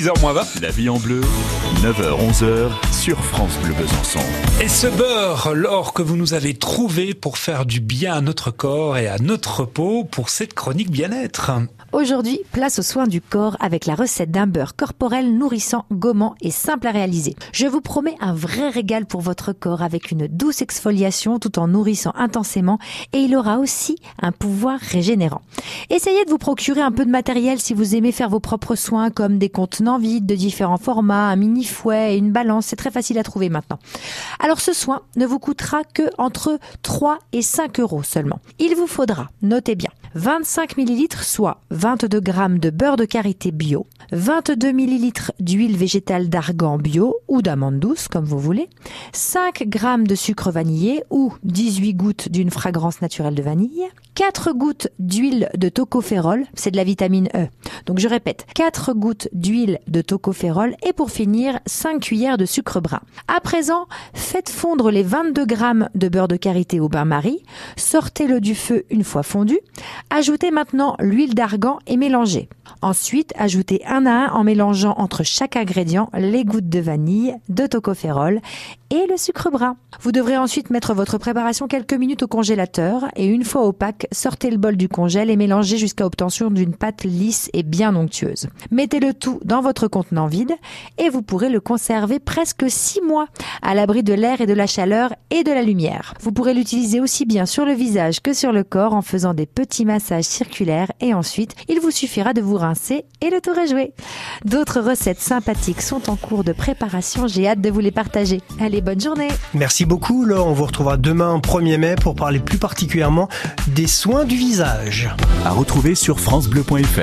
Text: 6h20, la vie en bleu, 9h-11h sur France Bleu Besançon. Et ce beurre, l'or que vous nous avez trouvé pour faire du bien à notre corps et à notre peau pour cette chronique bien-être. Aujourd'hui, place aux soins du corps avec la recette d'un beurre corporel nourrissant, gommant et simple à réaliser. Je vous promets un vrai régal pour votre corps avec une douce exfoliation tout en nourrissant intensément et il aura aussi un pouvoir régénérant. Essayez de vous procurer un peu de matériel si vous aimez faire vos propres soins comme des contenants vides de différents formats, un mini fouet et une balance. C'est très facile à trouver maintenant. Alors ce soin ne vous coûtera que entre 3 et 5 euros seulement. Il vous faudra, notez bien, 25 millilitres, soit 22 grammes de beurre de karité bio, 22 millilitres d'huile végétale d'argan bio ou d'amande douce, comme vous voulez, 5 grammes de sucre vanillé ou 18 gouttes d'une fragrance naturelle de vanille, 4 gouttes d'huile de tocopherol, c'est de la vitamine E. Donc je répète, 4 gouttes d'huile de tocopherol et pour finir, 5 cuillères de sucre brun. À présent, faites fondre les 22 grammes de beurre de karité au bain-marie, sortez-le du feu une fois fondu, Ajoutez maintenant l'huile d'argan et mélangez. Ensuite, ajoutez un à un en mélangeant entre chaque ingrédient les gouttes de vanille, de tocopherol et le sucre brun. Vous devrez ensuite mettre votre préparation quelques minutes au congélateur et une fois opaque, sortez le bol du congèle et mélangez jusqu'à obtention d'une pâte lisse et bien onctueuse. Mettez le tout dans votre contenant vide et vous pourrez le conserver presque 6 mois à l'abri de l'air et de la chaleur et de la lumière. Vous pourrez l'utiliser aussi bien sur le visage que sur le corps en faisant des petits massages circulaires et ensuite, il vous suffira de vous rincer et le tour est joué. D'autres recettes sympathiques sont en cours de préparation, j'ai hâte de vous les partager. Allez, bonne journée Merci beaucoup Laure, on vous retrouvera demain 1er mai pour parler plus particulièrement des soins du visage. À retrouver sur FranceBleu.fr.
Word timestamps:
6h20, 0.00 0.62
la 0.62 0.70
vie 0.70 0.88
en 0.88 0.98
bleu, 0.98 1.20
9h-11h 1.82 2.70
sur 2.90 3.22
France 3.22 3.58
Bleu 3.62 3.74
Besançon. 3.74 4.20
Et 4.62 4.68
ce 4.68 4.86
beurre, 4.86 5.52
l'or 5.54 5.92
que 5.92 6.00
vous 6.00 6.16
nous 6.16 6.32
avez 6.32 6.54
trouvé 6.54 7.12
pour 7.12 7.36
faire 7.36 7.66
du 7.66 7.80
bien 7.80 8.14
à 8.14 8.20
notre 8.22 8.50
corps 8.50 8.96
et 8.96 9.08
à 9.08 9.18
notre 9.18 9.66
peau 9.66 10.04
pour 10.04 10.30
cette 10.30 10.54
chronique 10.54 10.90
bien-être. 10.90 11.50
Aujourd'hui, 11.92 12.40
place 12.52 12.78
aux 12.78 12.82
soins 12.82 13.08
du 13.08 13.20
corps 13.20 13.56
avec 13.58 13.84
la 13.84 13.96
recette 13.96 14.30
d'un 14.30 14.46
beurre 14.46 14.76
corporel 14.76 15.36
nourrissant, 15.36 15.86
gommant 15.90 16.36
et 16.40 16.52
simple 16.52 16.86
à 16.86 16.92
réaliser. 16.92 17.34
Je 17.52 17.66
vous 17.66 17.80
promets 17.80 18.14
un 18.20 18.32
vrai 18.32 18.68
régal 18.68 19.06
pour 19.06 19.22
votre 19.22 19.52
corps 19.52 19.82
avec 19.82 20.12
une 20.12 20.28
douce 20.28 20.62
exfoliation 20.62 21.40
tout 21.40 21.58
en 21.58 21.66
nourrissant 21.66 22.12
intensément 22.14 22.78
et 23.12 23.18
il 23.18 23.34
aura 23.34 23.58
aussi 23.58 23.96
un 24.22 24.30
pouvoir 24.30 24.78
régénérant. 24.78 25.42
Essayez 25.90 26.24
de 26.24 26.30
vous 26.30 26.38
procurer 26.38 26.80
un 26.80 26.92
peu 26.92 27.04
de 27.04 27.10
matériel 27.10 27.58
si 27.58 27.74
vous 27.74 27.96
aimez 27.96 28.12
faire 28.12 28.30
vos 28.30 28.38
propres 28.38 28.76
soins 28.76 29.10
comme 29.10 29.38
des 29.38 29.48
contenants 29.48 29.98
vides 29.98 30.26
de 30.26 30.36
différents 30.36 30.78
formats, 30.78 31.28
un 31.28 31.36
mini 31.36 31.64
fouet 31.64 32.14
et 32.14 32.18
une 32.18 32.30
balance. 32.30 32.66
C'est 32.66 32.76
très 32.76 32.92
facile 32.92 33.18
à 33.18 33.24
trouver 33.24 33.48
maintenant. 33.48 33.80
Alors 34.38 34.60
ce 34.60 34.72
soin 34.72 35.02
ne 35.16 35.26
vous 35.26 35.40
coûtera 35.40 35.82
que 35.82 36.08
entre 36.18 36.60
3 36.82 37.18
et 37.32 37.42
5 37.42 37.80
euros 37.80 38.04
seulement. 38.04 38.38
Il 38.60 38.76
vous 38.76 38.86
faudra, 38.86 39.28
notez 39.42 39.74
bien, 39.74 39.90
25 40.16 40.76
millilitres, 40.76 41.22
soit 41.22 41.60
22 41.70 42.18
grammes 42.18 42.58
de 42.58 42.70
beurre 42.70 42.96
de 42.96 43.04
karité 43.04 43.52
bio, 43.52 43.86
22 44.10 44.72
millilitres 44.72 45.30
d'huile 45.38 45.76
végétale 45.76 46.28
d'argan 46.28 46.78
bio 46.78 47.18
ou 47.28 47.42
d'amande 47.42 47.78
douce, 47.78 48.08
comme 48.08 48.24
vous 48.24 48.40
voulez, 48.40 48.68
5 49.12 49.68
grammes 49.68 50.08
de 50.08 50.16
sucre 50.16 50.50
vanillé 50.50 51.04
ou 51.10 51.32
18 51.44 51.94
gouttes 51.94 52.28
d'une 52.28 52.50
fragrance 52.50 53.00
naturelle 53.00 53.36
de 53.36 53.42
vanille, 53.42 53.86
4 54.16 54.52
gouttes 54.52 54.88
d'huile 54.98 55.48
de 55.56 55.68
tocopherol, 55.68 56.44
c'est 56.54 56.72
de 56.72 56.76
la 56.76 56.84
vitamine 56.84 57.28
E. 57.36 57.46
Donc 57.86 58.00
je 58.00 58.08
répète, 58.08 58.46
4 58.54 58.92
gouttes 58.94 59.28
d'huile 59.32 59.78
de 59.86 60.02
tocopherol 60.02 60.74
et 60.84 60.92
pour 60.92 61.12
finir, 61.12 61.60
5 61.66 62.00
cuillères 62.00 62.36
de 62.36 62.46
sucre 62.46 62.80
brun. 62.80 63.00
À 63.28 63.40
présent, 63.40 63.86
faites 64.12 64.50
fondre 64.50 64.90
les 64.90 65.04
22 65.04 65.46
grammes 65.46 65.88
de 65.94 66.08
beurre 66.08 66.28
de 66.28 66.36
karité 66.36 66.80
au 66.80 66.88
bain-marie, 66.88 67.44
sortez-le 67.76 68.40
du 68.40 68.56
feu 68.56 68.84
une 68.90 69.04
fois 69.04 69.22
fondu, 69.22 69.58
Ajoutez 70.08 70.50
maintenant 70.50 70.96
l'huile 70.98 71.34
d'argan 71.34 71.78
et 71.86 71.96
mélangez. 71.96 72.48
Ensuite, 72.82 73.32
ajoutez 73.36 73.82
un 73.86 74.06
à 74.06 74.10
un 74.10 74.28
en 74.32 74.44
mélangeant 74.44 74.94
entre 74.98 75.22
chaque 75.22 75.56
ingrédient 75.56 76.10
les 76.14 76.44
gouttes 76.44 76.68
de 76.68 76.80
vanille, 76.80 77.34
de 77.48 77.66
tocopherol 77.66 78.40
et 78.90 79.06
le 79.08 79.16
sucre 79.16 79.50
brun. 79.50 79.76
Vous 80.00 80.10
devrez 80.10 80.36
ensuite 80.36 80.70
mettre 80.70 80.94
votre 80.94 81.16
préparation 81.16 81.68
quelques 81.68 81.94
minutes 81.94 82.24
au 82.24 82.26
congélateur 82.26 83.04
et 83.14 83.26
une 83.26 83.44
fois 83.44 83.66
opaque, 83.66 84.08
sortez 84.10 84.50
le 84.50 84.56
bol 84.56 84.76
du 84.76 84.88
congèle 84.88 85.30
et 85.30 85.36
mélangez 85.36 85.78
jusqu'à 85.78 86.06
obtention 86.06 86.50
d'une 86.50 86.74
pâte 86.74 87.04
lisse 87.04 87.50
et 87.52 87.62
bien 87.62 87.94
onctueuse. 87.94 88.48
Mettez 88.70 88.98
le 88.98 89.14
tout 89.14 89.38
dans 89.44 89.60
votre 89.60 89.86
contenant 89.86 90.26
vide 90.26 90.52
et 90.98 91.08
vous 91.08 91.22
pourrez 91.22 91.50
le 91.50 91.60
conserver 91.60 92.18
presque 92.18 92.64
6 92.68 93.02
mois 93.02 93.26
à 93.62 93.74
l'abri 93.74 94.02
de 94.02 94.14
l'air 94.14 94.40
et 94.40 94.46
de 94.46 94.54
la 94.54 94.66
chaleur 94.66 95.14
et 95.30 95.44
de 95.44 95.52
la 95.52 95.62
lumière. 95.62 96.14
Vous 96.20 96.32
pourrez 96.32 96.54
l'utiliser 96.54 97.00
aussi 97.00 97.26
bien 97.26 97.46
sur 97.46 97.64
le 97.64 97.72
visage 97.72 98.20
que 98.20 98.32
sur 98.32 98.52
le 98.52 98.64
corps 98.64 98.94
en 98.94 99.02
faisant 99.02 99.34
des 99.34 99.46
petits 99.46 99.84
massages 99.84 100.24
circulaires 100.24 100.90
et 101.00 101.14
ensuite, 101.14 101.54
il 101.68 101.80
vous 101.80 101.92
suffira 101.92 102.32
de 102.32 102.40
vous 102.40 102.56
rincer 102.60 103.04
et 103.20 103.30
le 103.30 103.40
tour 103.40 103.58
est 103.58 103.68
joué. 103.68 103.92
D'autres 104.44 104.80
recettes 104.80 105.20
sympathiques 105.20 105.82
sont 105.82 106.08
en 106.10 106.16
cours 106.16 106.44
de 106.44 106.52
préparation, 106.52 107.26
j'ai 107.26 107.48
hâte 107.48 107.60
de 107.60 107.70
vous 107.70 107.80
les 107.80 107.90
partager. 107.90 108.40
Allez, 108.60 108.80
bonne 108.80 109.00
journée 109.00 109.28
Merci 109.54 109.84
beaucoup 109.84 110.24
Laure, 110.24 110.46
on 110.46 110.52
vous 110.52 110.66
retrouvera 110.66 110.96
demain 110.96 111.38
1er 111.38 111.78
mai 111.78 111.94
pour 112.00 112.14
parler 112.14 112.38
plus 112.38 112.58
particulièrement 112.58 113.28
des 113.68 113.86
soins 113.86 114.24
du 114.24 114.36
visage. 114.36 115.08
À 115.44 115.50
retrouver 115.50 115.94
sur 115.94 116.20
FranceBleu.fr. 116.20 117.00